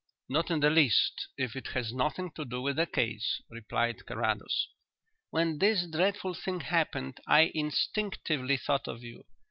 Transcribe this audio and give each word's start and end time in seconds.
"Not 0.27 0.49
in 0.49 0.61
the 0.61 0.71
least 0.71 1.27
if 1.37 1.55
it 1.55 1.67
has 1.75 1.93
nothing 1.93 2.31
to 2.31 2.43
do 2.43 2.59
with 2.63 2.77
the 2.77 2.87
case," 2.87 3.39
replied 3.51 4.07
Carrados. 4.07 4.67
"When 5.29 5.59
this 5.59 5.85
dreadful 5.85 6.33
thing 6.33 6.61
happened 6.61 7.19
I 7.27 7.51
instinctively 7.53 8.57
thought 8.57 8.87
of 8.87 9.03
you. 9.03 9.25